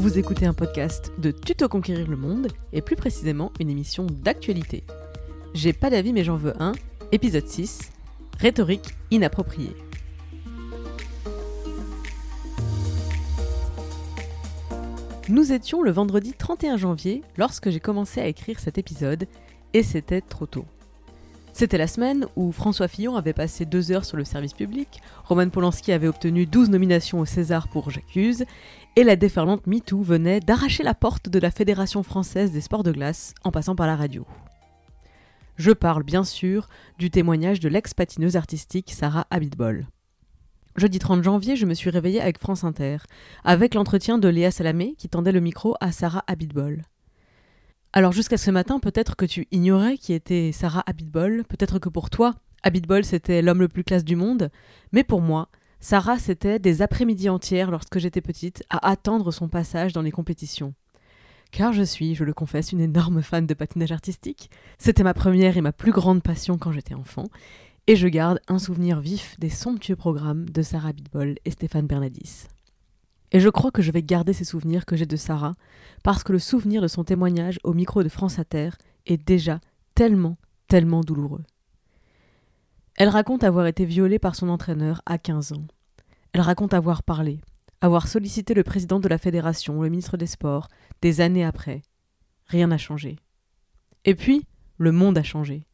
[0.00, 4.82] Vous écoutez un podcast de Tuto Conquérir le Monde et plus précisément une émission d'actualité.
[5.52, 6.72] J'ai pas d'avis mais j'en veux un,
[7.12, 7.92] épisode 6,
[8.38, 9.76] rhétorique inappropriée.
[15.28, 19.26] Nous étions le vendredi 31 janvier lorsque j'ai commencé à écrire cet épisode
[19.74, 20.64] et c'était trop tôt.
[21.60, 25.50] C'était la semaine où François Fillon avait passé deux heures sur le service public, Roman
[25.50, 28.46] Polanski avait obtenu 12 nominations au César pour J'accuse,
[28.96, 32.92] et la déferlante MeToo venait d'arracher la porte de la Fédération française des sports de
[32.92, 34.26] glace en passant par la radio.
[35.56, 36.66] Je parle bien sûr
[36.98, 39.86] du témoignage de l'ex-patineuse artistique Sarah Abitbol.
[40.76, 43.00] Jeudi 30 janvier, je me suis réveillée avec France Inter,
[43.44, 46.84] avec l'entretien de Léa Salamé qui tendait le micro à Sarah Abitbol.
[47.92, 52.08] Alors jusqu'à ce matin, peut-être que tu ignorais qui était Sarah Abitbol, peut-être que pour
[52.08, 54.50] toi, Abitbol c'était l'homme le plus classe du monde,
[54.92, 55.48] mais pour moi,
[55.80, 60.72] Sarah c'était des après-midi entières lorsque j'étais petite à attendre son passage dans les compétitions.
[61.50, 64.50] Car je suis, je le confesse, une énorme fan de patinage artistique.
[64.78, 67.26] C'était ma première et ma plus grande passion quand j'étais enfant,
[67.88, 72.46] et je garde un souvenir vif des somptueux programmes de Sarah Abitbol et Stéphane Bernadis.
[73.32, 75.54] Et je crois que je vais garder ces souvenirs que j'ai de Sarah,
[76.02, 78.70] parce que le souvenir de son témoignage au micro de France Inter
[79.06, 79.60] est déjà
[79.94, 80.36] tellement,
[80.68, 81.44] tellement douloureux.
[82.96, 85.66] Elle raconte avoir été violée par son entraîneur à 15 ans.
[86.32, 87.40] Elle raconte avoir parlé,
[87.80, 90.68] avoir sollicité le président de la fédération, le ministre des Sports,
[91.00, 91.82] des années après.
[92.46, 93.16] Rien n'a changé.
[94.04, 95.64] Et puis, le monde a changé.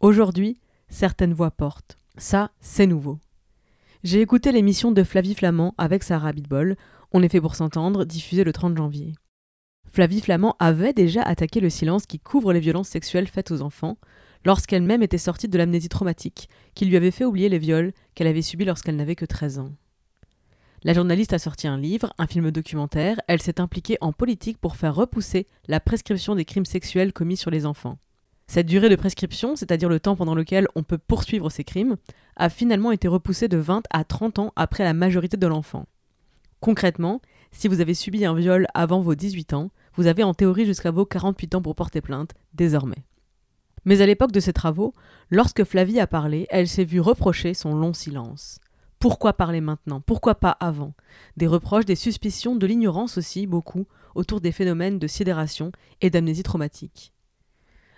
[0.00, 1.98] Aujourd'hui, certaines voix portent.
[2.16, 3.18] Ça, c'est nouveau.
[4.02, 6.76] J'ai écouté l'émission de Flavie Flamand avec Sarah Bitbol,
[7.12, 9.12] On est fait pour s'entendre, diffusée le 30 janvier.
[9.92, 13.98] Flavie Flamand avait déjà attaqué le silence qui couvre les violences sexuelles faites aux enfants,
[14.46, 18.40] lorsqu'elle-même était sortie de l'amnésie traumatique, qui lui avait fait oublier les viols qu'elle avait
[18.40, 19.72] subis lorsqu'elle n'avait que 13 ans.
[20.82, 24.76] La journaliste a sorti un livre, un film documentaire, elle s'est impliquée en politique pour
[24.76, 27.98] faire repousser la prescription des crimes sexuels commis sur les enfants.
[28.52, 31.94] Cette durée de prescription, c'est-à-dire le temps pendant lequel on peut poursuivre ces crimes,
[32.34, 35.86] a finalement été repoussée de 20 à 30 ans après la majorité de l'enfant.
[36.58, 37.20] Concrètement,
[37.52, 40.90] si vous avez subi un viol avant vos 18 ans, vous avez en théorie jusqu'à
[40.90, 43.04] vos 48 ans pour porter plainte, désormais.
[43.84, 44.94] Mais à l'époque de ces travaux,
[45.30, 48.58] lorsque Flavie a parlé, elle s'est vue reprocher son long silence.
[48.98, 50.00] Pourquoi parler maintenant?
[50.00, 50.94] Pourquoi pas avant?
[51.36, 53.86] Des reproches, des suspicions, de l'ignorance aussi, beaucoup,
[54.16, 57.12] autour des phénomènes de sidération et d'amnésie traumatique.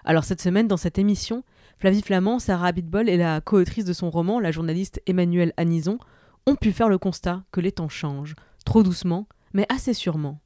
[0.04, 1.44] Alors cette semaine, dans cette émission,
[1.78, 5.98] Flavie Flamand, Sarah Abitbol et la co-autrice de son roman, la journaliste Emmanuelle Anison,
[6.46, 10.40] ont pu faire le constat que les temps changent, trop doucement, mais assez sûrement.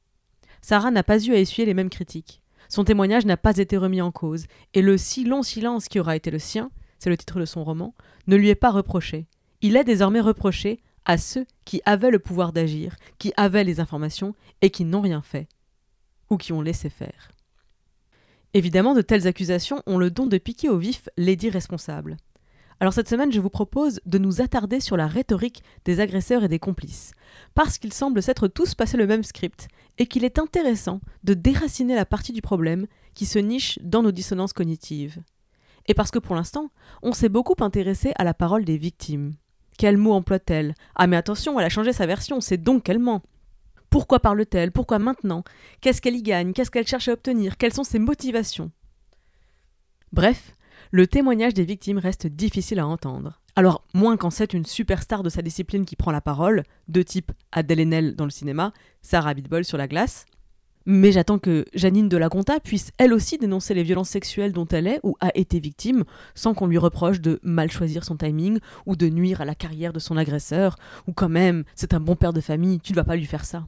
[0.61, 2.41] Sarah n'a pas eu à essuyer les mêmes critiques.
[2.69, 6.15] Son témoignage n'a pas été remis en cause, et le si long silence qui aura
[6.15, 6.69] été le sien,
[6.99, 7.95] c'est le titre de son roman,
[8.27, 9.27] ne lui est pas reproché.
[9.61, 14.35] Il est désormais reproché à ceux qui avaient le pouvoir d'agir, qui avaient les informations
[14.61, 15.47] et qui n'ont rien fait,
[16.29, 17.31] ou qui ont laissé faire.
[18.57, 22.17] Évidemment, de telles accusations ont le don de piquer au vif les dits responsables.
[22.79, 26.47] Alors cette semaine, je vous propose de nous attarder sur la rhétorique des agresseurs et
[26.47, 27.11] des complices,
[27.53, 29.67] parce qu'ils semblent s'être tous passé le même script,
[29.99, 34.11] et qu'il est intéressant de déraciner la partie du problème qui se niche dans nos
[34.11, 35.21] dissonances cognitives.
[35.85, 36.71] Et parce que pour l'instant,
[37.03, 39.35] on s'est beaucoup intéressé à la parole des victimes.
[39.77, 40.73] Quel mot emploie-t-elle?
[40.95, 43.21] Ah mais attention, elle a changé sa version, c'est donc qu'elle ment.
[43.89, 45.43] Pourquoi parle-t-elle Pourquoi maintenant
[45.81, 48.71] Qu'est-ce qu'elle y gagne Qu'est-ce qu'elle cherche à obtenir Quelles sont ses motivations?
[50.11, 50.55] Bref,
[50.91, 53.41] le témoignage des victimes reste difficile à entendre.
[53.55, 57.31] Alors, moins quand c'est une superstar de sa discipline qui prend la parole, de type
[57.51, 58.71] Adèle Haenel dans le cinéma,
[59.01, 60.25] Sarah Bitbol sur la glace,
[60.85, 64.67] mais j'attends que Janine de la Conta puisse elle aussi dénoncer les violences sexuelles dont
[64.67, 68.59] elle est ou a été victime, sans qu'on lui reproche de mal choisir son timing
[68.85, 72.15] ou de nuire à la carrière de son agresseur, ou quand même, c'est un bon
[72.15, 73.67] père de famille, tu ne vas pas lui faire ça.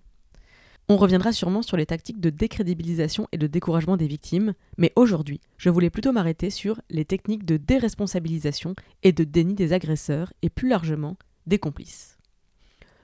[0.92, 5.40] On reviendra sûrement sur les tactiques de décrédibilisation et de découragement des victimes, mais aujourd'hui,
[5.58, 10.50] je voulais plutôt m'arrêter sur les techniques de déresponsabilisation et de déni des agresseurs et
[10.50, 11.16] plus largement
[11.46, 12.18] des complices.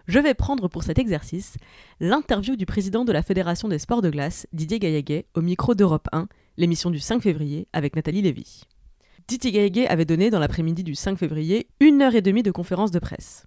[0.07, 1.57] Je vais prendre pour cet exercice
[1.99, 6.07] l'interview du président de la Fédération des sports de glace, Didier Gaillaguet, au micro d'Europe
[6.11, 6.27] 1,
[6.57, 8.63] l'émission du 5 février avec Nathalie Lévy.
[9.27, 12.89] Didier Gaillaguet avait donné dans l'après-midi du 5 février une heure et demie de conférence
[12.89, 13.45] de presse.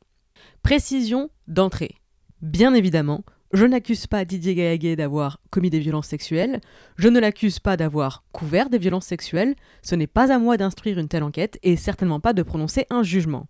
[0.63, 1.97] Précision d'entrée.
[2.41, 6.61] Bien évidemment, je n'accuse pas Didier Gaillaguet d'avoir commis des violences sexuelles,
[6.97, 10.99] je ne l'accuse pas d'avoir couvert des violences sexuelles, ce n'est pas à moi d'instruire
[10.99, 13.47] une telle enquête et certainement pas de prononcer un jugement.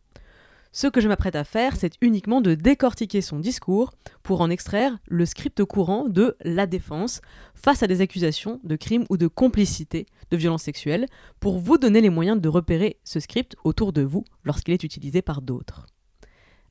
[0.70, 3.92] Ce que je m'apprête à faire, c'est uniquement de décortiquer son discours
[4.22, 7.20] pour en extraire le script courant de la défense
[7.54, 11.06] face à des accusations de crimes ou de complicité de violences sexuelles
[11.40, 15.22] pour vous donner les moyens de repérer ce script autour de vous lorsqu'il est utilisé
[15.22, 15.86] par d'autres.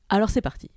[0.09, 0.69] Alors c'est parti.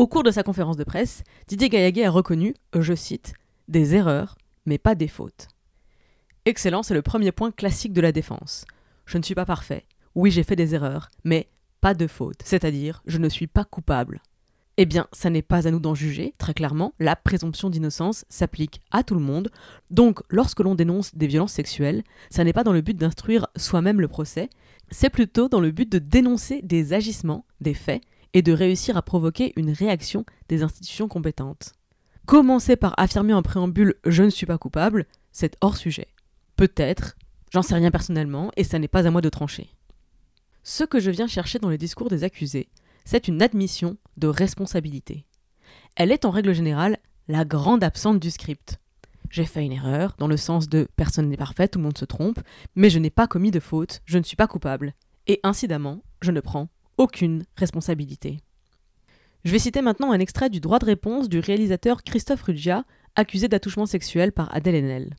[0.00, 3.34] Au cours de sa conférence de presse, Didier Gaillaguet a reconnu, je cite,
[3.68, 5.48] des erreurs, mais pas des fautes.
[6.46, 8.64] Excellent, c'est le premier point classique de la défense.
[9.04, 9.84] Je ne suis pas parfait.
[10.14, 11.50] Oui, j'ai fait des erreurs, mais
[11.82, 14.22] pas de faute, c'est-à-dire je ne suis pas coupable.
[14.78, 18.80] Eh bien, ça n'est pas à nous d'en juger, très clairement, la présomption d'innocence s'applique
[18.92, 19.50] à tout le monde,
[19.90, 24.00] donc lorsque l'on dénonce des violences sexuelles, ça n'est pas dans le but d'instruire soi-même
[24.00, 24.48] le procès,
[24.90, 28.00] c'est plutôt dans le but de dénoncer des agissements, des faits,
[28.34, 31.72] et de réussir à provoquer une réaction des institutions compétentes.
[32.26, 36.08] Commencer par affirmer en préambule je ne suis pas coupable, c'est hors sujet.
[36.56, 37.16] Peut-être,
[37.50, 39.70] j'en sais rien personnellement, et ça n'est pas à moi de trancher.
[40.62, 42.68] Ce que je viens chercher dans le discours des accusés,
[43.04, 45.24] c'est une admission de responsabilité.
[45.96, 46.98] Elle est en règle générale
[47.28, 48.78] la grande absente du script.
[49.30, 52.04] J'ai fait une erreur, dans le sens de personne n'est parfait, tout le monde se
[52.04, 52.40] trompe,
[52.74, 54.94] mais je n'ai pas commis de faute, je ne suis pas coupable.
[55.28, 56.68] Et incidemment, je ne prends
[57.00, 58.40] aucune responsabilité.
[59.46, 62.84] Je vais citer maintenant un extrait du droit de réponse du réalisateur Christophe Ruggia,
[63.16, 65.16] accusé d'attouchement sexuel par Adèle Haenel.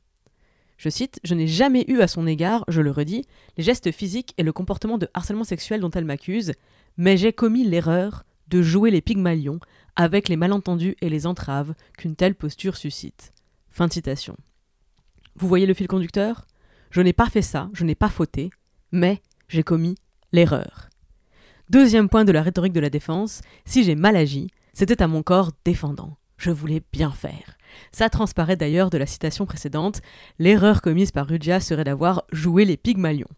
[0.78, 3.26] Je cite Je n'ai jamais eu à son égard, je le redis,
[3.58, 6.54] les gestes physiques et le comportement de harcèlement sexuel dont elle m'accuse,
[6.98, 9.60] mais j'ai commis l'erreur de jouer les pygmalions
[9.96, 13.34] avec les malentendus et les entraves qu'une telle posture suscite.
[13.72, 14.38] Fin de citation.
[15.36, 16.46] Vous voyez le fil conducteur?
[16.92, 18.52] Je n'ai pas fait ça, je n'ai pas fauté,
[18.92, 19.96] mais j'ai commis
[20.32, 20.91] l'erreur.
[21.72, 25.24] Deuxième point de la rhétorique de la défense, si j'ai mal agi, c'était à mon
[25.24, 26.18] corps défendant.
[26.36, 27.56] Je voulais bien faire.
[27.94, 30.02] Ça transparaît d'ailleurs de la citation précédente,
[30.38, 33.30] l'erreur commise par Rudia serait d'avoir joué les pygmalions.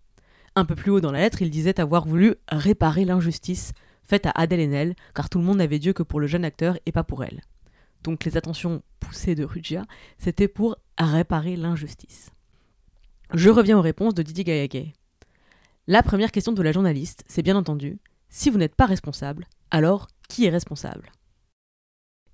[0.55, 3.71] Un peu plus haut dans la lettre, il disait avoir voulu réparer l'injustice
[4.03, 6.79] faite à Adèle Haenel, car tout le monde n'avait Dieu que pour le jeune acteur
[6.87, 7.41] et pas pour elle.
[8.01, 9.85] Donc les attentions poussées de Rugia,
[10.17, 12.31] c'était pour réparer l'injustice.
[13.35, 14.91] Je reviens aux réponses de Didier Gaillaguet.
[15.85, 17.99] La première question de la journaliste, c'est bien entendu
[18.33, 21.11] si vous n'êtes pas responsable, alors qui est responsable?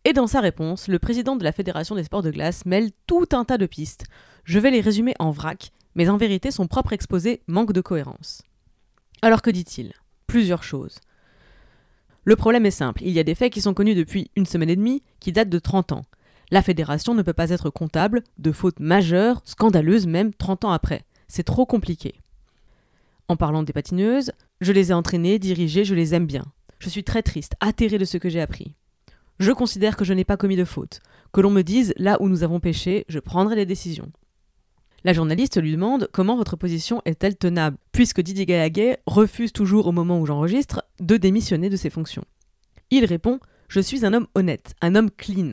[0.06, 3.28] Et dans sa réponse, le président de la Fédération des sports de glace mêle tout
[3.34, 4.06] un tas de pistes.
[4.46, 8.42] Je vais les résumer en vrac, mais en vérité son propre exposé manque de cohérence.
[9.22, 9.92] Alors que dit-il?
[10.26, 11.00] Plusieurs choses.
[12.24, 14.70] Le problème est simple, il y a des faits qui sont connus depuis une semaine
[14.70, 16.06] et demie, qui datent de 30 ans.
[16.50, 21.04] La fédération ne peut pas être comptable de fautes majeures, scandaleuses même 30 ans après.
[21.28, 22.16] C'est trop compliqué.
[23.28, 24.32] En parlant des patineuses,
[24.62, 26.44] je les ai entraînées, dirigées, je les aime bien.
[26.80, 28.76] Je suis très triste, atterrée de ce que j'ai appris.
[29.40, 31.00] Je considère que je n'ai pas commis de faute.
[31.32, 34.12] Que l'on me dise là où nous avons péché, je prendrai les décisions.
[35.06, 39.94] La journaliste lui demande comment votre position est-elle tenable, puisque Didier Gaillaguet refuse toujours au
[39.94, 42.26] moment où j'enregistre de démissionner de ses fonctions.
[42.92, 43.40] Il répond
[43.70, 45.52] Je suis un homme honnête, un homme clean.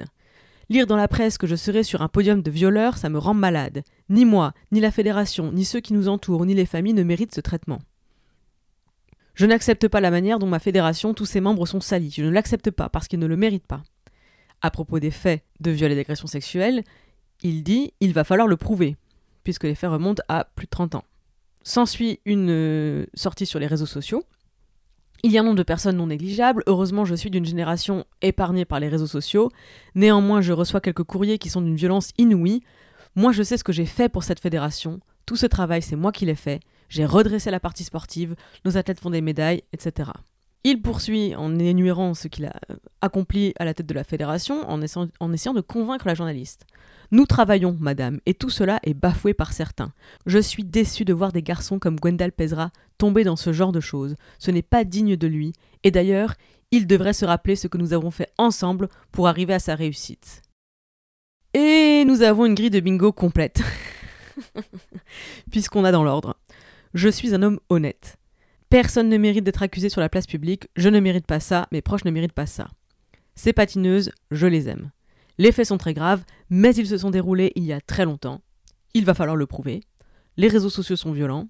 [0.69, 3.35] Lire dans la presse que je serai sur un podium de violeurs, ça me rend
[3.35, 3.85] malade.
[4.09, 7.35] Ni moi, ni la fédération, ni ceux qui nous entourent, ni les familles ne méritent
[7.35, 7.79] ce traitement.
[9.37, 12.11] Je n'accepte pas la manière dont ma fédération, tous ses membres sont salis.
[12.11, 13.83] Je ne l'accepte pas parce qu'ils ne le méritent pas.
[14.63, 16.83] À propos des faits de viol et d'agression sexuelle,
[17.43, 18.97] il dit il va falloir le prouver,
[19.45, 21.05] puisque les faits remontent à plus de 30 ans.
[21.63, 24.25] S'ensuit une euh, sortie sur les réseaux sociaux
[25.23, 26.63] il y a un nombre de personnes non négligeables.
[26.67, 29.51] Heureusement, je suis d'une génération épargnée par les réseaux sociaux.
[29.95, 32.63] Néanmoins, je reçois quelques courriers qui sont d'une violence inouïe.
[33.17, 35.01] Moi, je sais ce que j'ai fait pour cette fédération.
[35.25, 36.61] Tout ce travail, c'est moi qui l'ai fait.
[36.89, 40.11] J'ai redressé la partie sportive, nos athlètes font des médailles, etc.
[40.65, 44.69] Il poursuit en énumérant ce qu'il a euh, accompli à la tête de la fédération
[44.69, 46.67] en essayant, de convaincre la journaliste.
[47.13, 49.93] Nous travaillons, madame, et tout cela est bafoué par certains.
[50.27, 53.79] Je suis déçu de voir des garçons comme Gwendal Pezra tomber dans ce genre de
[53.79, 54.17] choses.
[54.41, 55.53] Ce n'est pas digne de lui,
[55.85, 56.35] et d'ailleurs,
[56.73, 60.43] il devrait se rappeler ce que nous avons fait ensemble pour arriver à sa réussite.
[61.55, 63.63] Et nous avons une grille de bingo complète.
[65.51, 66.36] Puisqu'on a dans l'ordre.
[66.97, 68.17] Je suis un homme honnête.
[68.71, 71.83] Personne ne mérite d'être accusé sur la place publique, je ne mérite pas ça, mes
[71.83, 72.71] proches ne méritent pas ça.
[73.35, 74.91] Ces patineuses, je les aime.
[75.37, 78.41] Les faits sont très graves, mais ils se sont déroulés il y a très longtemps.
[78.95, 79.83] Il va falloir le prouver.
[80.39, 81.49] Les réseaux sociaux sont violents.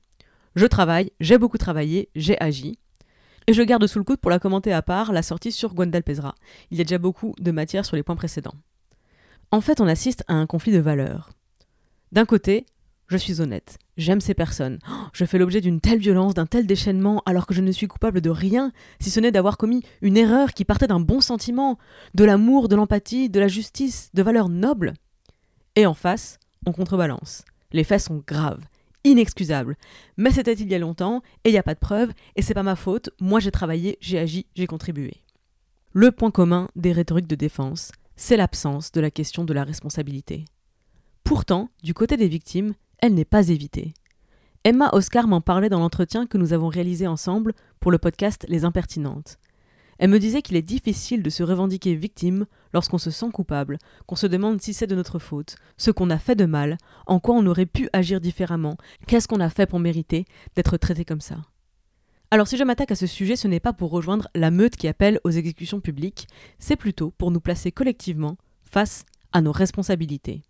[0.57, 2.77] Je travaille, j'ai beaucoup travaillé, j'ai agi.
[3.47, 6.03] Et je garde sous le coude pour la commenter à part la sortie sur Gwendal
[6.03, 6.35] Pezra.
[6.73, 8.57] Il y a déjà beaucoup de matière sur les points précédents.
[9.53, 11.31] En fait, on assiste à un conflit de valeurs.
[12.11, 12.67] D'un côté,
[13.09, 14.79] je suis honnête, j'aime ces personnes.
[15.13, 18.21] Je fais l'objet d'une telle violence, d'un tel déchaînement, alors que je ne suis coupable
[18.21, 21.79] de rien, si ce n'est d'avoir commis une erreur qui partait d'un bon sentiment,
[22.15, 24.95] de l'amour, de l'empathie, de la justice, de valeurs nobles.
[25.77, 27.45] Et en face, on contrebalance.
[27.73, 28.65] Les faits sont graves,
[29.05, 29.77] inexcusables.
[30.17, 32.55] Mais c'était il y a longtemps, et il n'y a pas de preuves, et c'est
[32.55, 35.23] pas ma faute, moi j'ai travaillé, j'ai agi, j'ai contribué.
[35.93, 40.45] Le point commun des rhétoriques de défense, c'est l'absence de la question de la responsabilité.
[41.23, 43.95] Pourtant, du côté des victimes, elle n'est pas évitée.
[44.65, 48.65] Emma Oscar m'en parlait dans l'entretien que nous avons réalisé ensemble pour le podcast Les
[48.65, 49.39] Impertinentes.
[49.99, 54.17] Elle me disait qu'il est difficile de se revendiquer victime lorsqu'on se sent coupable, qu'on
[54.17, 56.77] se demande si c'est de notre faute, ce qu'on a fait de mal,
[57.07, 58.77] en quoi on aurait pu agir différemment,
[59.07, 61.37] qu'est-ce qu'on a fait pour mériter d'être traité comme ça.
[62.31, 64.89] Alors si je m'attaque à ce sujet, ce n'est pas pour rejoindre la meute qui
[64.89, 66.27] appelle aux exécutions publiques,
[66.59, 70.43] c'est plutôt pour nous placer collectivement face à nos responsabilités.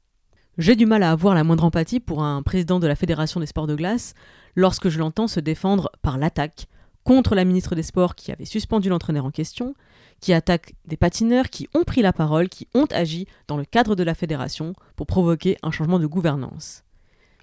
[0.59, 3.47] J'ai du mal à avoir la moindre empathie pour un président de la Fédération des
[3.47, 4.15] sports de glace
[4.55, 6.67] lorsque je l'entends se défendre par l'attaque
[7.05, 9.75] contre la ministre des Sports qui avait suspendu l'entraîneur en question,
[10.21, 13.95] qui attaque des patineurs qui ont pris la parole, qui ont agi dans le cadre
[13.95, 16.85] de la fédération pour provoquer un changement de gouvernance.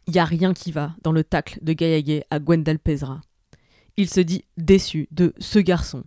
[0.07, 3.21] Il n'y a rien qui va dans le tacle de Gaillaguet à Gwendal Pesra.
[3.95, 6.03] Il se dit déçu de ce garçon,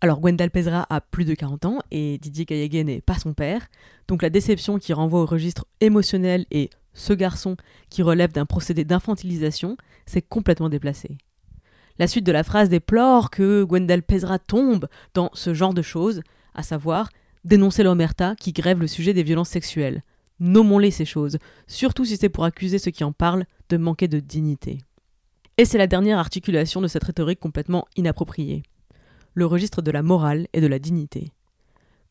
[0.00, 3.68] alors Gwendal Pesra a plus de 40 ans et Didier Gaillaguet n'est pas son père,
[4.08, 7.56] donc la déception qui renvoie au registre émotionnel et ce garçon
[7.90, 9.76] qui relève d'un procédé d'infantilisation,
[10.06, 11.18] c'est complètement déplacé.
[11.98, 16.22] La suite de la phrase déplore que Gwendal Pesra tombe dans ce genre de choses,
[16.54, 17.10] à savoir
[17.44, 20.02] dénoncer l'omerta qui grève le sujet des violences sexuelles.
[20.40, 24.18] Nommons-les ces choses, surtout si c'est pour accuser ceux qui en parlent de manquer de
[24.18, 24.78] dignité.
[25.58, 28.62] Et c'est la dernière articulation de cette rhétorique complètement inappropriée
[29.34, 31.32] le registre de la morale et de la dignité.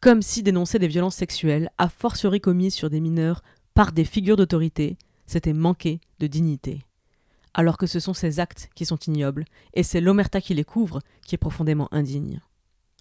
[0.01, 3.41] Comme si dénoncer des violences sexuelles, a fortiori commises sur des mineurs
[3.73, 6.85] par des figures d'autorité, c'était manquer de dignité.
[7.53, 10.99] Alors que ce sont ces actes qui sont ignobles, et c'est l'omerta qui les couvre
[11.25, 12.39] qui est profondément indigne.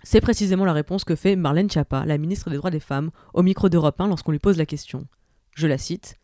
[0.03, 3.43] C'est précisément la réponse que fait Marlène Schiappa, la ministre des Droits des Femmes, au
[3.43, 5.07] micro d'Europe 1 lorsqu'on lui pose la question.
[5.55, 6.17] Je la cite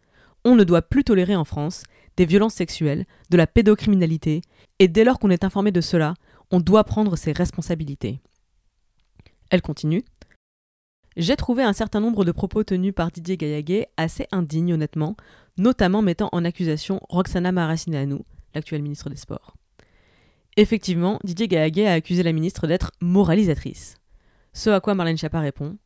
[0.44, 1.82] On ne doit plus tolérer en France
[2.16, 4.42] des violences sexuelles, de la pédocriminalité,
[4.78, 6.14] et dès lors qu'on est informé de cela,
[6.50, 8.20] on doit prendre ses responsabilités.
[9.50, 10.04] Elle continue.
[11.16, 15.16] J'ai trouvé un certain nombre de propos tenus par Didier Gaillaguet assez indignes honnêtement,
[15.56, 18.18] notamment mettant en accusation Roxana Maracineanu,
[18.54, 19.54] l'actuelle ministre des Sports.
[20.56, 23.96] Effectivement, Didier Gaillaguet a accusé la ministre d'être moralisatrice.
[24.52, 25.76] Ce à quoi Marlène Schiappa répond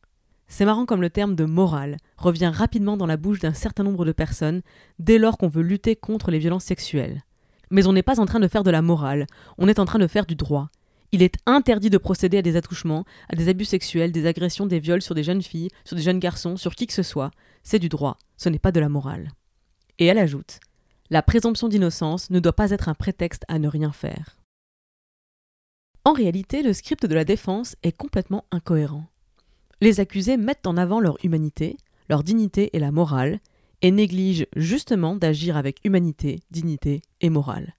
[0.47, 4.05] C'est marrant comme le terme de morale revient rapidement dans la bouche d'un certain nombre
[4.05, 4.61] de personnes
[4.97, 7.23] dès lors qu'on veut lutter contre les violences sexuelles.
[7.69, 9.99] Mais on n'est pas en train de faire de la morale, on est en train
[9.99, 10.69] de faire du droit.
[11.11, 14.79] Il est interdit de procéder à des attouchements, à des abus sexuels, des agressions, des
[14.79, 17.31] viols sur des jeunes filles, sur des jeunes garçons, sur qui que ce soit.
[17.63, 19.29] C'est du droit, ce n'est pas de la morale.
[19.97, 20.59] Et elle ajoute
[21.09, 24.37] La présomption d'innocence ne doit pas être un prétexte à ne rien faire.
[26.05, 29.05] En réalité, le script de la défense est complètement incohérent.
[29.81, 31.77] Les accusés mettent en avant leur humanité,
[32.09, 33.39] leur dignité et la morale,
[33.81, 37.75] et néglige justement d'agir avec humanité, dignité et morale.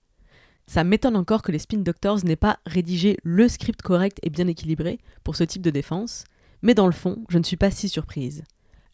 [0.67, 4.47] Ça m'étonne encore que les Spin Doctors n'aient pas rédigé le script correct et bien
[4.47, 6.25] équilibré pour ce type de défense,
[6.63, 8.45] mais dans le fond, je ne suis pas si surprise.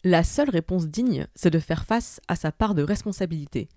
[0.03, 3.69] La seule réponse digne, c'est de faire face à sa part de responsabilité,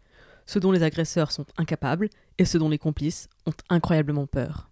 [0.46, 2.08] ce dont les agresseurs sont incapables
[2.38, 4.70] et ce dont les complices ont incroyablement peur.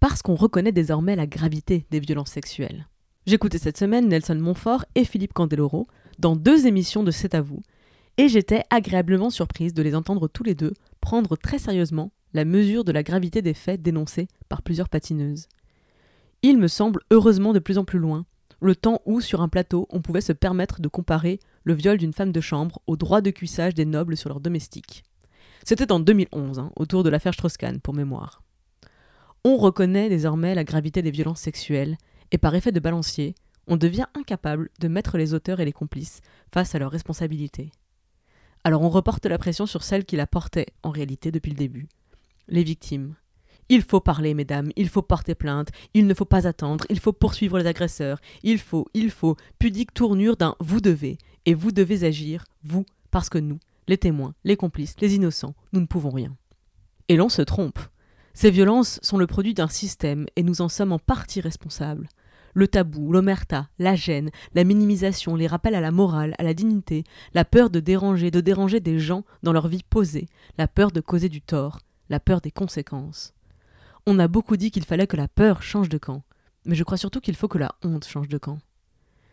[0.00, 2.86] Parce qu'on reconnaît désormais la gravité des violences sexuelles.
[3.26, 5.86] J'écoutais cette semaine Nelson Montfort et Philippe Candeloro
[6.18, 7.62] dans deux émissions de C'est à vous,
[8.18, 12.84] et j'étais agréablement surprise de les entendre tous les deux prendre très sérieusement la mesure
[12.84, 15.48] de la gravité des faits dénoncés par plusieurs patineuses.
[16.42, 18.26] Il me semble heureusement de plus en plus loin,
[18.60, 22.12] le temps où, sur un plateau, on pouvait se permettre de comparer le viol d'une
[22.12, 25.04] femme de chambre au droit de cuissage des nobles sur leurs domestiques.
[25.64, 28.42] C'était en 2011, hein, autour de l'affaire Strauss-Kahn, pour mémoire.
[29.44, 31.96] On reconnaît désormais la gravité des violences sexuelles,
[32.32, 33.34] et par effet de balancier,
[33.68, 36.20] on devient incapable de mettre les auteurs et les complices
[36.52, 37.70] face à leurs responsabilités.
[38.68, 41.88] Alors on reporte la pression sur celles qui la portaient en réalité depuis le début.
[42.48, 43.14] Les victimes.
[43.70, 47.14] Il faut parler, mesdames, il faut porter plainte, il ne faut pas attendre, il faut
[47.14, 52.04] poursuivre les agresseurs, il faut, il faut, pudique tournure d'un vous devez, et vous devez
[52.04, 56.36] agir, vous, parce que nous, les témoins, les complices, les innocents, nous ne pouvons rien.
[57.08, 57.78] Et l'on se trompe.
[58.34, 62.06] Ces violences sont le produit d'un système, et nous en sommes en partie responsables
[62.54, 67.04] le tabou, l'omerta, la gêne, la minimisation, les rappels à la morale, à la dignité,
[67.34, 71.00] la peur de déranger, de déranger des gens dans leur vie posée, la peur de
[71.00, 73.34] causer du tort, la peur des conséquences.
[74.06, 76.22] On a beaucoup dit qu'il fallait que la peur change de camp,
[76.64, 78.58] mais je crois surtout qu'il faut que la honte change de camp.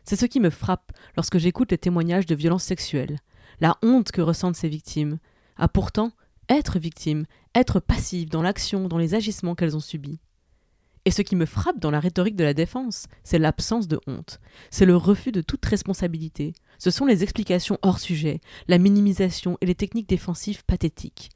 [0.04, 3.18] C'est ce qui me frappe lorsque j'écoute les témoignages de violences sexuelles,
[3.60, 5.18] la honte que ressentent ces victimes,
[5.58, 6.12] à pourtant
[6.50, 10.20] être victime, être passive dans l'action, dans les agissements qu'elles ont subis.
[11.08, 14.40] Et ce qui me frappe dans la rhétorique de la défense, c'est l'absence de honte,
[14.72, 19.68] c'est le refus de toute responsabilité, ce sont les explications hors sujet, la minimisation et
[19.68, 21.30] les techniques défensives pathétiques.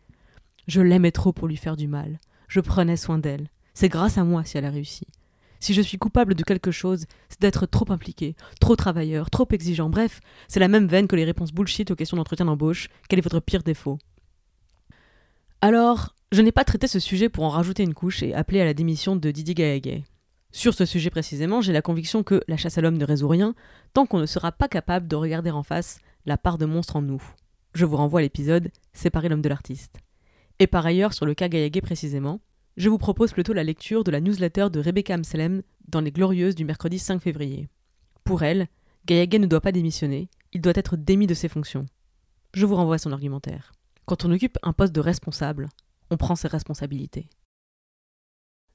[0.67, 4.23] Je l'aimais trop pour lui faire du mal, je prenais soin d'elle, c'est grâce à
[4.23, 5.05] moi si elle a réussi.
[5.59, 9.89] Si je suis coupable de quelque chose, c'est d'être trop impliqué, trop travailleur, trop exigeant,
[9.89, 13.23] bref, c'est la même veine que les réponses bullshit aux questions d'entretien d'embauche, quel est
[13.23, 13.99] votre pire défaut?
[15.61, 18.65] Alors, je n'ai pas traité ce sujet pour en rajouter une couche et appeler à
[18.65, 20.03] la démission de Didier Gaëguet.
[20.51, 23.55] Sur ce sujet précisément, j'ai la conviction que la chasse à l'homme ne résout rien
[23.93, 27.01] tant qu'on ne sera pas capable de regarder en face la part de monstre en
[27.01, 27.21] nous.
[27.73, 29.97] Je vous renvoie à l'épisode Séparer l'homme de l'artiste.
[30.59, 32.39] Et par ailleurs, sur le cas Gaëguet précisément,
[32.77, 36.55] je vous propose plutôt la lecture de la newsletter de Rebecca Amselem dans Les Glorieuses
[36.55, 37.67] du mercredi 5 février.
[38.23, 38.69] Pour elle,
[39.05, 41.85] Gayagé ne doit pas démissionner, il doit être démis de ses fonctions.
[42.53, 43.73] Je vous renvoie à son argumentaire.
[44.09, 45.69] Quand on occupe un poste de responsable,
[46.09, 47.27] on prend ses responsabilités.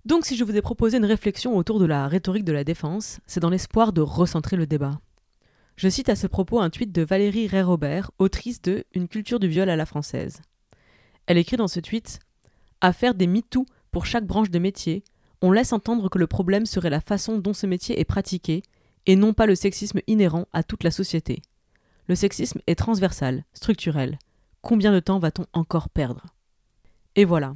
[0.05, 3.19] Donc si je vous ai proposé une réflexion autour de la rhétorique de la défense,
[3.27, 5.01] c'est dans l'espoir de recentrer le débat.
[5.75, 9.49] Je cite à ce propos un tweet de Valérie Ray-Robert, autrice de Une culture du
[9.49, 10.41] viol à la française.
[11.27, 12.21] Elle écrit dans ce tweet
[12.81, 15.03] À faire des MeToo pour chaque branche de métier,
[15.43, 18.63] on laisse entendre que le problème serait la façon dont ce métier est pratiqué,
[19.07, 21.43] et non pas le sexisme inhérent à toute la société.
[22.07, 24.17] Le sexisme est transversal, structurel.
[24.65, 26.25] Combien de temps va-t-on encore perdre?
[27.17, 27.55] Et voilà.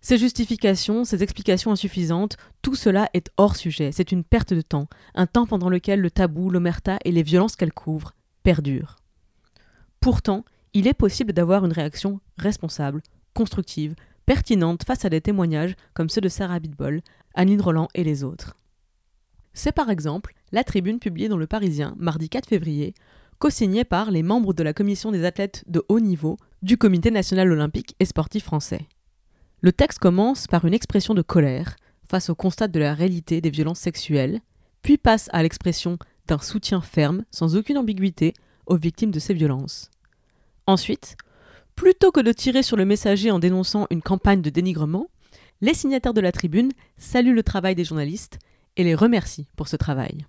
[0.00, 4.88] Ces justifications, ces explications insuffisantes, tout cela est hors sujet, c'est une perte de temps,
[5.14, 8.96] un temps pendant lequel le tabou, l'omerta et les violences qu'elle couvre perdurent.
[10.00, 13.00] Pourtant, il est possible d'avoir une réaction responsable,
[13.32, 13.94] constructive,
[14.26, 17.00] pertinente face à des témoignages comme ceux de Sarah Bitbol,
[17.34, 18.54] Anine Roland et les autres.
[19.52, 22.92] C'est par exemple la tribune publiée dans Le Parisien mardi 4 février,
[23.40, 27.50] co-signée par les membres de la commission des athlètes de haut niveau du Comité national
[27.50, 28.86] olympique et sportif français.
[29.60, 31.74] Le texte commence par une expression de colère
[32.08, 34.40] face au constat de la réalité des violences sexuelles,
[34.82, 35.98] puis passe à l'expression
[36.28, 38.34] d'un soutien ferme, sans aucune ambiguïté,
[38.66, 39.90] aux victimes de ces violences.
[40.68, 41.16] Ensuite,
[41.80, 45.06] Plutôt que de tirer sur le messager en dénonçant une campagne de dénigrement,
[45.62, 48.38] les signataires de la tribune saluent le travail des journalistes
[48.76, 50.26] et les remercient pour ce travail.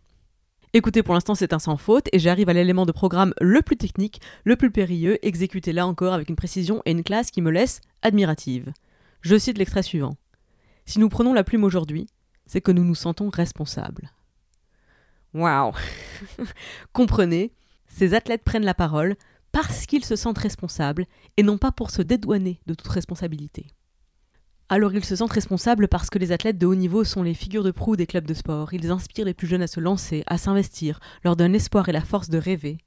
[0.73, 3.75] Écoutez, pour l'instant c'est un sans faute et j'arrive à l'élément de programme le plus
[3.75, 7.51] technique, le plus périlleux, exécuté là encore avec une précision et une classe qui me
[7.51, 8.71] laissent admirative.
[9.19, 10.15] Je cite l'extrait suivant.
[10.85, 12.07] Si nous prenons la plume aujourd'hui,
[12.45, 14.11] c'est que nous nous sentons responsables.
[15.33, 15.73] Waouh
[16.93, 17.53] Comprenez,
[17.87, 19.17] ces athlètes prennent la parole
[19.51, 21.05] parce qu'ils se sentent responsables
[21.35, 23.67] et non pas pour se dédouaner de toute responsabilité.
[24.73, 27.65] Alors ils se sentent responsables parce que les athlètes de haut niveau sont les figures
[27.65, 30.37] de proue des clubs de sport, ils inspirent les plus jeunes à se lancer, à
[30.37, 32.77] s'investir, leur donnent l'espoir et la force de rêver.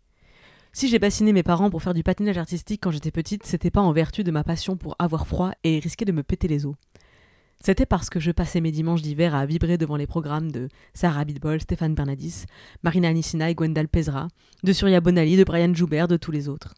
[0.73, 3.83] Si j'ai bassiné mes parents pour faire du patinage artistique quand j'étais petite, c'était pas
[3.83, 6.75] en vertu de ma passion pour avoir froid et risquer de me péter les os.
[7.63, 11.27] C'était parce que je passais mes dimanches d'hiver à vibrer devant les programmes de Sarah
[11.27, 12.47] Bitbol, Stéphane Bernadis,
[12.83, 14.29] Marina Anissina et Gwendal Pezra,
[14.63, 16.73] de Surya Bonali, de Brian Joubert, de tous les autres.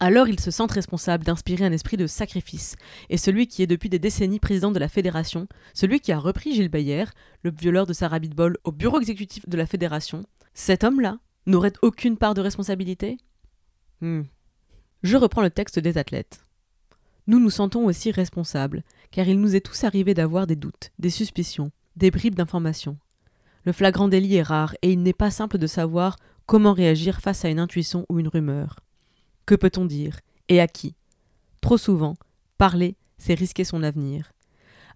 [0.00, 2.76] Alors ils se sentent responsables d'inspirer un esprit de sacrifice,
[3.10, 6.54] et celui qui est depuis des décennies président de la fédération, celui qui a repris
[6.54, 7.04] Gilles Bayer,
[7.42, 10.22] le violeur de Sarah Bitbol, au bureau exécutif de la fédération,
[10.54, 13.16] cet homme-là n'aurait aucune part de responsabilité?
[14.00, 14.22] Hmm.
[15.02, 16.42] Je reprends le texte des athlètes.
[17.26, 21.10] Nous nous sentons aussi responsables, car il nous est tous arrivé d'avoir des doutes, des
[21.10, 22.96] suspicions, des bribes d'informations.
[23.64, 27.44] Le flagrant délit est rare et il n'est pas simple de savoir comment réagir face
[27.44, 28.76] à une intuition ou une rumeur.
[29.48, 30.20] Que peut-on dire?
[30.50, 30.94] Et à qui?
[31.62, 32.18] Trop souvent,
[32.58, 34.34] parler, c'est risquer son avenir.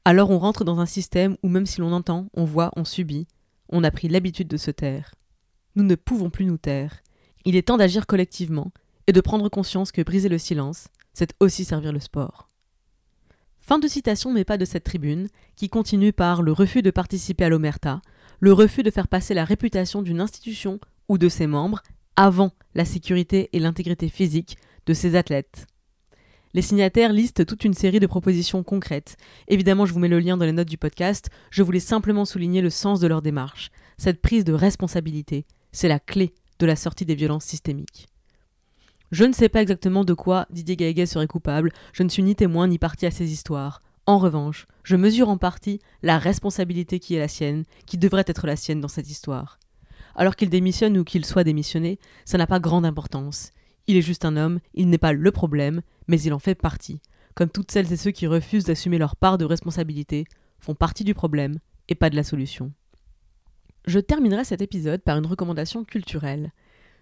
[0.04, 3.26] Alors on rentre dans un système où même si l'on entend, on voit, on subit,
[3.70, 5.14] on a pris l'habitude de se taire.
[5.74, 7.00] Nous ne pouvons plus nous taire.
[7.46, 8.72] Il est temps d'agir collectivement
[9.06, 12.46] et de prendre conscience que briser le silence, c'est aussi servir le sport.
[13.58, 17.46] Fin de citation mais pas de cette tribune, qui continue par le refus de participer
[17.46, 18.02] à l'Omerta,
[18.40, 21.80] le refus de faire passer la réputation d'une institution ou de ses membres
[22.16, 25.66] avant la sécurité et l'intégrité physique de ses athlètes.
[26.54, 29.16] Les signataires listent toute une série de propositions concrètes.
[29.48, 32.60] Évidemment, je vous mets le lien dans les notes du podcast, je voulais simplement souligner
[32.60, 33.70] le sens de leur démarche.
[33.96, 38.08] Cette prise de responsabilité, c'est la clé de la sortie des violences systémiques.
[39.12, 42.34] Je ne sais pas exactement de quoi Didier Gaëguet serait coupable, je ne suis ni
[42.34, 43.82] témoin ni partie à ces histoires.
[44.06, 48.46] En revanche, je mesure en partie la responsabilité qui est la sienne, qui devrait être
[48.46, 49.58] la sienne dans cette histoire.
[50.14, 53.50] Alors qu'il démissionne ou qu'il soit démissionné, ça n'a pas grande importance.
[53.86, 57.00] Il est juste un homme, il n'est pas le problème, mais il en fait partie.
[57.34, 60.24] Comme toutes celles et ceux qui refusent d'assumer leur part de responsabilité,
[60.60, 62.72] font partie du problème et pas de la solution.
[63.86, 66.52] Je terminerai cet épisode par une recommandation culturelle.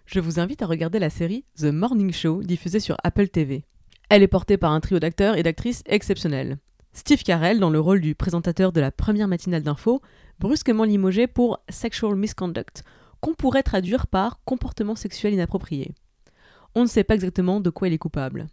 [0.05, 3.63] je vous invite à regarder la série The Morning Show diffusée sur Apple TV.
[4.09, 6.57] Elle est portée par un trio d'acteurs et d'actrices exceptionnels.
[6.93, 10.01] Steve Carell, dans le rôle du présentateur de la première matinale d'info,
[10.39, 12.83] brusquement limogé pour sexual misconduct,
[13.21, 15.93] qu'on pourrait traduire par comportement sexuel inapproprié.
[16.75, 18.47] On ne sait pas exactement de quoi il est coupable.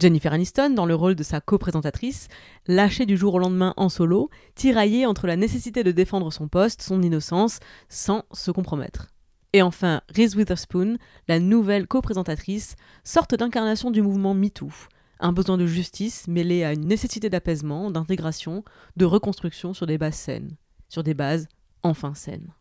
[0.00, 2.28] Jennifer Aniston, dans le rôle de sa co-présentatrice,
[2.66, 6.80] lâchée du jour au lendemain en solo, tiraillée entre la nécessité de défendre son poste,
[6.80, 9.08] son innocence, sans se compromettre.
[9.52, 10.96] Et enfin, Reese Witherspoon,
[11.28, 14.70] la nouvelle co-présentatrice, sorte d'incarnation du mouvement MeToo,
[15.18, 18.64] un besoin de justice mêlé à une nécessité d'apaisement, d'intégration,
[18.96, 20.56] de reconstruction sur des bases saines,
[20.88, 21.46] sur des bases
[21.82, 22.54] enfin saines.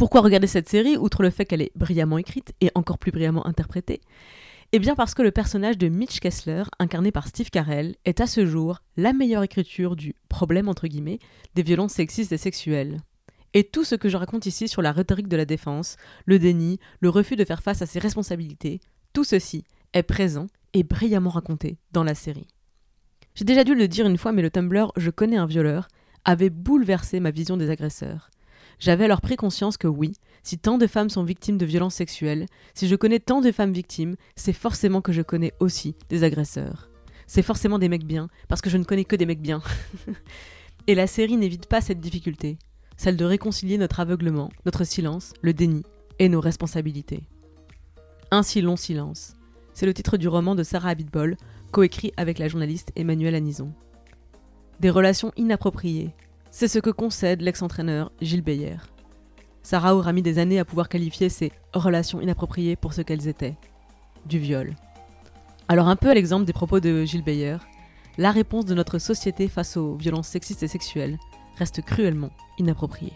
[0.00, 3.46] Pourquoi regarder cette série, outre le fait qu'elle est brillamment écrite et encore plus brillamment
[3.46, 4.00] interprétée?
[4.72, 8.26] Eh bien parce que le personnage de Mitch Kessler, incarné par Steve Carell, est à
[8.26, 11.18] ce jour la meilleure écriture du problème entre guillemets
[11.54, 12.96] des violences sexistes et sexuelles.
[13.52, 16.80] Et tout ce que je raconte ici sur la rhétorique de la défense, le déni,
[17.00, 18.80] le refus de faire face à ses responsabilités,
[19.12, 22.48] tout ceci est présent et brillamment raconté dans la série.
[23.34, 25.88] J'ai déjà dû le dire une fois, mais le Tumblr Je connais un violeur
[26.24, 28.30] avait bouleversé ma vision des agresseurs.
[28.80, 32.46] J'avais alors pris conscience que oui, si tant de femmes sont victimes de violences sexuelles,
[32.72, 36.88] si je connais tant de femmes victimes, c'est forcément que je connais aussi des agresseurs.
[37.26, 39.60] C'est forcément des mecs bien, parce que je ne connais que des mecs bien.
[40.86, 42.58] et la série n'évite pas cette difficulté,
[42.96, 45.82] celle de réconcilier notre aveuglement, notre silence, le déni
[46.18, 47.22] et nos responsabilités.
[48.30, 49.36] Un si long silence,
[49.74, 51.36] c'est le titre du roman de Sarah Abitbol,
[51.70, 53.72] coécrit avec la journaliste Emmanuelle Anison.
[54.80, 56.14] Des relations inappropriées,
[56.50, 58.76] c'est ce que concède l'ex-entraîneur Gilles Beyer.
[59.62, 63.56] Sarah aura mis des années à pouvoir qualifier ces relations inappropriées pour ce qu'elles étaient
[64.26, 64.74] du viol.
[65.68, 67.58] Alors, un peu à l'exemple des propos de Gilles Beyer,
[68.18, 71.18] la réponse de notre société face aux violences sexistes et sexuelles
[71.56, 73.12] reste cruellement inappropriée.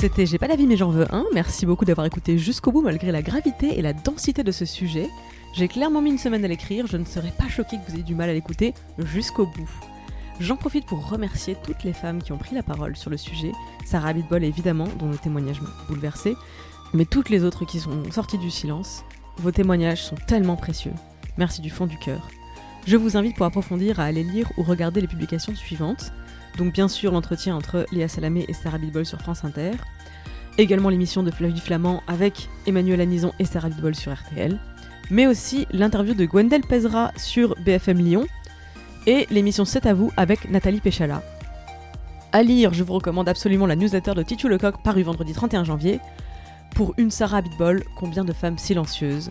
[0.00, 1.26] C'était J'ai pas la vie mais j'en veux un.
[1.34, 5.10] Merci beaucoup d'avoir écouté jusqu'au bout malgré la gravité et la densité de ce sujet.
[5.52, 8.02] J'ai clairement mis une semaine à l'écrire, je ne serais pas choquée que vous ayez
[8.02, 9.70] du mal à l'écouter jusqu'au bout.
[10.40, 13.52] J'en profite pour remercier toutes les femmes qui ont pris la parole sur le sujet,
[13.84, 16.34] Sarah Bitbol évidemment, dont le témoignage m'a bouleversé,
[16.94, 19.04] mais toutes les autres qui sont sorties du silence.
[19.36, 20.94] Vos témoignages sont tellement précieux.
[21.36, 22.26] Merci du fond du cœur.
[22.86, 26.10] Je vous invite pour approfondir à aller lire ou regarder les publications suivantes.
[26.60, 29.70] Donc bien sûr l'entretien entre Léa Salamé et Sarah Bitbol sur France Inter.
[30.58, 34.60] Également l'émission de Flavie Flamand avec Emmanuel Anison et Sarah Bitbol sur RTL.
[35.10, 38.26] Mais aussi l'interview de Gwendel Pezra sur BFM Lyon.
[39.06, 41.22] Et l'émission C'est à vous avec Nathalie Péchala.
[42.30, 45.98] À lire, je vous recommande absolument la newsletter de Titu Lecoq parue vendredi 31 janvier.
[46.74, 49.30] Pour une Sarah Bitbol, combien de femmes silencieuses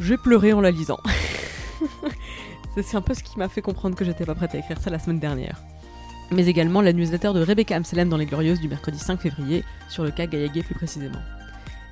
[0.00, 0.98] J'ai pleuré en la lisant.
[2.76, 4.90] C'est un peu ce qui m'a fait comprendre que j'étais pas prête à écrire ça
[4.90, 5.62] la semaine dernière
[6.30, 10.04] mais également la newsletter de Rebecca Amselem dans Les Glorieuses du mercredi 5 février, sur
[10.04, 11.20] le cas Gaillaguet plus précisément.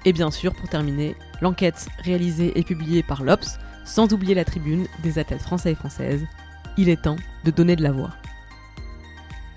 [0.05, 4.87] Et bien sûr, pour terminer, l'enquête réalisée et publiée par l'Obs, sans oublier la tribune
[5.03, 6.25] des athlètes français et françaises.
[6.77, 8.11] Il est temps de donner de la voix.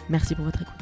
[0.09, 0.75] Merci pour votre écoute.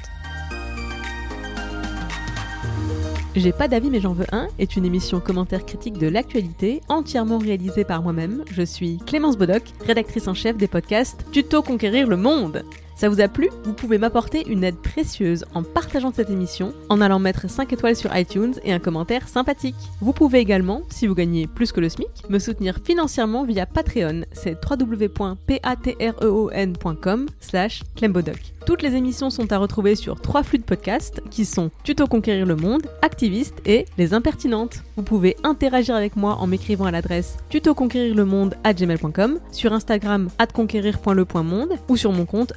[3.35, 7.37] J'ai pas d'avis mais j'en veux un est une émission commentaire critique de l'actualité entièrement
[7.37, 8.43] réalisée par moi-même.
[8.49, 12.63] Je suis Clémence Bodoc, rédactrice en chef des podcasts Tuto Conquérir le Monde.
[12.97, 16.99] Ça vous a plu Vous pouvez m'apporter une aide précieuse en partageant cette émission, en
[16.99, 19.75] allant mettre 5 étoiles sur iTunes et un commentaire sympathique.
[20.01, 24.21] Vous pouvez également, si vous gagnez plus que le SMIC, me soutenir financièrement via Patreon.
[24.31, 28.57] C'est www.patreon.com slash clembodoc.
[28.67, 32.45] Toutes les émissions sont à retrouver sur trois flux de podcasts qui sont Tuto Conquérir
[32.45, 34.83] le Monde, Activiste et Les Impertinentes.
[34.97, 42.11] Vous pouvez interagir avec moi en m'écrivant à l'adresse tutoconquérirlemonde@gmail.com, sur Instagram @conquérir.le.monde ou sur
[42.11, 42.51] mon compte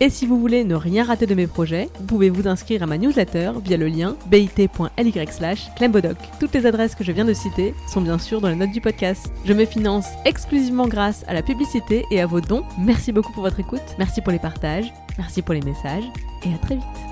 [0.00, 2.86] Et si vous voulez ne rien rater de mes projets, vous pouvez vous inscrire à
[2.86, 5.68] ma newsletter via le lien bit.ly slash.
[6.40, 8.80] Toutes les adresses que je viens de citer sont bien sûr dans les notes du
[8.80, 9.32] podcast.
[9.44, 12.64] Je me finance exclusivement grâce à la publicité et à vos dons.
[12.78, 16.04] Merci beaucoup pour votre écoute, merci pour les partages, merci pour les messages
[16.44, 17.11] et à très vite.